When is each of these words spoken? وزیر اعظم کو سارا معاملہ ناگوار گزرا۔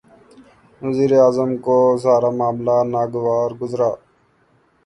وزیر 0.81 1.11
اعظم 1.21 1.51
کو 1.65 1.77
سارا 2.03 2.29
معاملہ 2.39 2.77
ناگوار 2.93 3.49
گزرا۔ 3.61 3.91